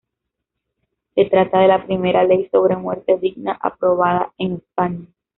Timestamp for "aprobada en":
3.61-4.53